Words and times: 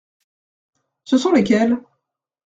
Ce 1.03 1.19
sont 1.19 1.31
lesquels? 1.31 1.79